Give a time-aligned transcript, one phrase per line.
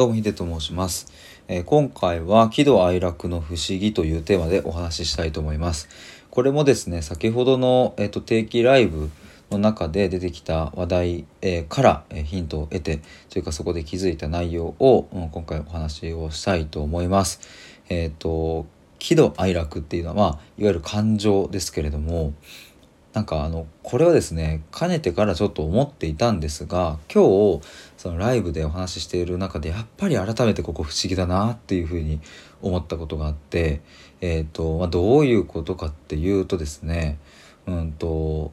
[0.00, 1.12] どうもヒデと申します、
[1.46, 5.90] えー、今回は喜怒哀楽の不思議というテーマでお話ししたいと思います。
[6.30, 9.10] これもですね先ほどの、えーと、定期ライブ
[9.50, 17.42] の中で出てきた話題、えー、から、えヒントを得てというかそこで気づいた内容を、うん、今回お話をしたいと思います。
[17.90, 18.64] えっ、ー、と
[18.98, 22.32] 喜怒哀楽っていうのは、まあ、いわゆる感情ですけれども
[23.12, 27.24] なんかあのこれはですねかねてからちょっと思っていたんですが今
[27.58, 27.60] 日
[27.96, 32.20] そのライブでお話ししている中でやっぱり改めてここ不思議だなっていうふうに
[32.62, 33.80] 思ったことがあって、
[34.20, 37.18] えーとまあ、どういうことかっていうとですね
[37.66, 38.52] うんと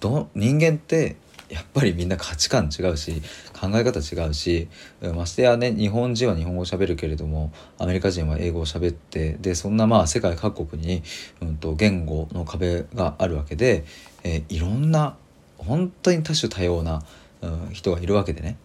[0.00, 1.16] ど人間って
[1.48, 3.22] やっぱりみんな価値観違うし
[3.52, 4.68] 考え方違うし
[5.14, 11.02] ましてやね日本人は日本語を喋るけれどもアメリカ人は英語を喋ってでそんなまあ世界各国に、
[11.42, 13.84] うんと、言語の壁があるわけで、
[14.22, 15.16] えー、いろんな
[15.58, 17.02] 本当に多種多様な、
[17.42, 18.56] うん、人がいるわけでね。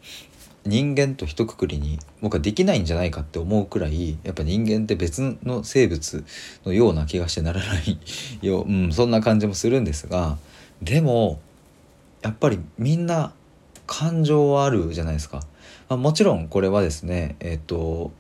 [0.66, 6.26] 人間と一括りに僕はできないんじゃないかって思うくらいやっぱ人間って別の生物
[6.66, 7.98] のような気がしてならない
[8.42, 10.38] よ、うん、そんな感じもするんですが
[10.82, 11.40] でも
[12.22, 13.34] やっぱりみんな
[13.88, 15.42] 感情はあるじゃないですか。
[15.88, 18.12] まあ、もちろんこれはですね、えっと、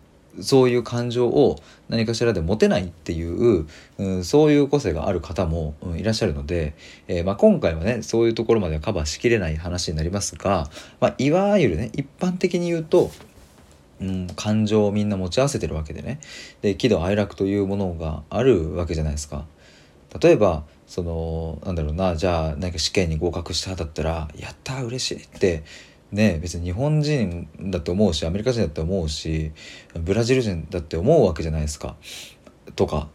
[0.41, 6.73] そういう感情を何かしらで持てないっていう、うん、そういう個性がある方も、うん、いらっしゃるので、
[7.07, 10.69] えー、まあ、今回はねそういうところまではカバーしきれない話になりますが、
[10.99, 13.11] まあ、いわゆるね一般的に言うと、
[14.01, 16.19] うん、感情をみんな持ち合わせてるわけでね
[16.61, 19.45] で喜怒哀楽というものがあるわけじゃないですか。
[20.21, 25.63] 例えばそのなんだろうなじゃあ何か試験に合格しただったら「やった嬉しい」って
[26.11, 29.51] ね別に日本人だって思うしアメリカ人だって思うし
[29.93, 31.95] ブラジル人だって思うわけじゃないですか。
[32.75, 33.07] とか、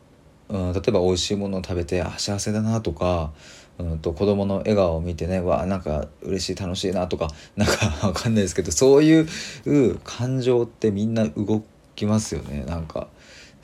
[0.48, 3.32] うん、例えば美味しいものを食べてあ幸せだなとか、
[3.78, 11.64] うん、と子供の笑顔を見てねわなんか嬉しい楽しいなとか なんかわかんないですけどそういう感情ってみんな動
[11.96, 13.08] きますよねなんか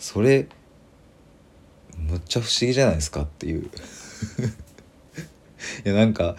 [0.01, 0.49] それ
[2.01, 3.63] むっちゃ不思議じゃないですかっていう。
[5.85, 6.37] いやなんか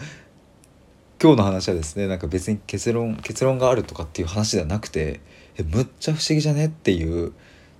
[1.22, 5.20] 今日の話はですねなんか別に結論結論があるとかっていう話ではなくて
[5.56, 7.32] えむっちゃ不思議じゃねっていう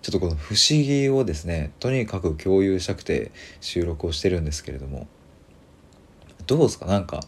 [0.02, 5.06] ちょっとこの不思議をですねとにかく共有したくて収録をしてるんですけれども。
[6.46, 6.86] どうですか？
[6.86, 7.20] なんか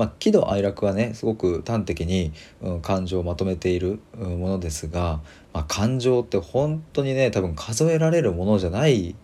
[0.00, 2.32] まあ、喜怒哀楽はねすごく端的に、
[2.62, 5.20] うん、感情をまとめている、ものですが、
[5.52, 9.14] まあ、感情って本当にね多分数えられるものじゃない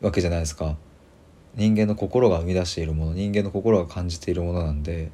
[0.00, 0.76] わけじゃないですか。
[1.54, 5.10] 人間の心が生み出しているもの人間の心が感じているものなんで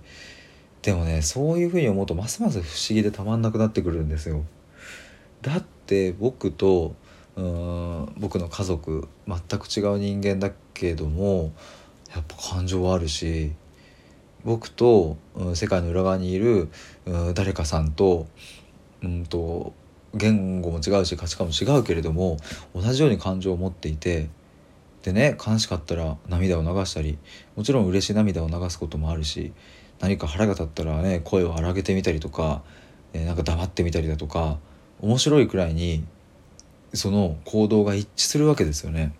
[0.83, 4.45] でもねそういうふうに思うとますます不思議でたまんなくなってくるんですよ。
[5.43, 6.95] だって僕と
[7.37, 11.53] うん僕の家族全く違う人間だけども
[12.15, 13.53] やっぱ感情はあるし
[14.45, 16.69] 僕と、うん、世界の裏側にいる、
[17.05, 18.27] うん、誰かさんと,、
[19.03, 19.75] うんと
[20.15, 22.39] 言語も違うし価値観も違うけれども
[22.75, 24.29] 同じように感情を持っていて
[25.03, 27.19] でね悲しかったら涙を流したり
[27.55, 29.53] もちろん嬉しい涙を流すこともあるし
[30.01, 32.63] 何か腹が立ったらね声を荒げてみたりとか、
[33.13, 34.59] えー、なんか黙ってみたりだとか
[35.01, 36.05] 面白いくらいに
[36.95, 39.15] その行動が一致するわけですよね。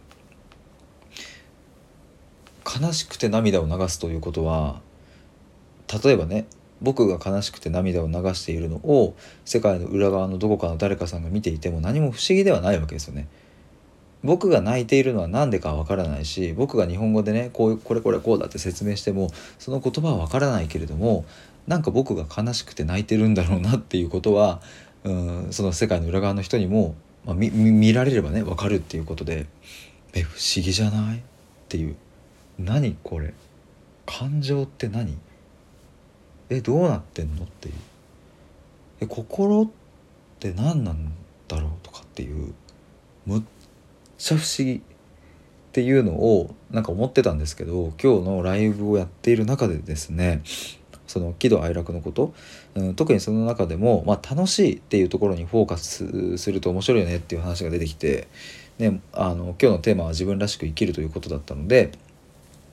[2.65, 4.81] 悲しくて涙を流すということは
[6.03, 6.47] 例えばね
[6.83, 9.15] 僕が悲しくて涙を流しているのを
[9.45, 13.29] 世界の裏側のどこかの誰かさんが見ていても何も不思議ではないわけですよね。
[14.27, 21.25] 僕が泣いているのは何でかわからないし僕が日本語でねこうこれこれこうだって説明してもその言葉はわからないけれども
[21.67, 24.61] なんか僕が悲しくて泣いてるんだろうなっていうことは
[25.05, 26.95] うんその世界の裏側の人にも、
[27.25, 29.47] まあ、見られればね分かるっていうことで
[30.13, 31.21] え不思議じゃないっ
[31.69, 31.97] ていう。
[32.59, 33.35] 何これ？
[34.07, 35.19] 感情って何？
[36.49, 37.75] えどうなってんのっていう。
[39.01, 39.69] え心っ
[40.41, 41.13] て何なん
[41.49, 42.55] だろうとかっていう
[43.27, 43.43] むっ
[44.19, 44.81] ちゃ不思議っ
[45.73, 50.43] ていうのをなんか思ってたんですけど今日のライブをやっている中でですね
[51.07, 52.35] その喜怒哀楽のこと、
[52.75, 58.29] うん、特にその中でも、まあ、楽しいっていうところにフォーカスすると面白いよねっていう話が出てきて、
[58.79, 61.93] ね、あの今日のテーマは自分らしく生きるということだったので、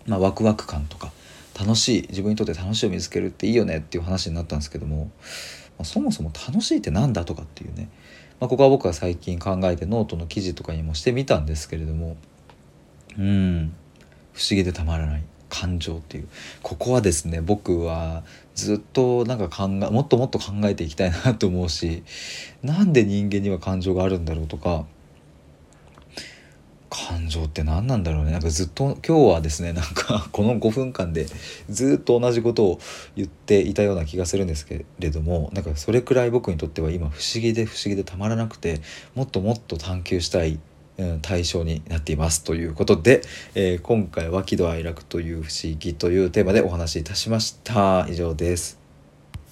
[0.08, 1.12] まあ、ワクワク感とか
[1.60, 5.12] 楽しい自分にとって楽しいを見つけるっていいよねっていう話になったんですけども、ま
[5.82, 7.90] あ、そもそも楽しいって何だとかっていうね
[8.44, 12.18] まあ、ここは僕は最近考えてノートの記事とかにもしてみたんですけれども
[13.18, 13.74] うん。
[14.34, 15.24] 不思議でたまらない。
[15.48, 16.28] 感情っていう。
[16.62, 22.04] ここはですね僕はずっとなんか考えもっともっと考えていきたいなと思うし
[22.62, 24.86] なんで人間には感情があるんだろうとか
[26.94, 31.26] 感情って何なんだろうねなんかずっと今日はですねなんかこの5分間で
[31.68, 32.80] ずっと同じことを
[33.16, 38.82] 言っていたような気がするんですけれどもなんかそれくらい僕にとっては今不思議で不思議でたまらなくて
[39.16, 40.60] もっともっと探求したい、
[41.24, 43.22] 対象になっていますということで、
[43.56, 48.83] えー、今回は喜怒哀楽という不思議というテーマでお話しいたしました以上です。